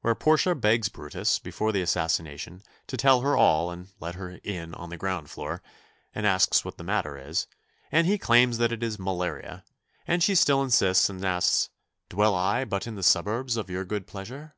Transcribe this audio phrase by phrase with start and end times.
[0.00, 4.74] Where Portia begs Brutus, before the assassination, to tell her all and let her in
[4.74, 5.62] on the ground floor,
[6.12, 7.46] and asks what the matter is,
[7.92, 9.64] and he claims that it is malaria,
[10.04, 11.70] and she still insists and asks,
[12.08, 14.56] "Dwell I but in the suburbs of your good pleasure?"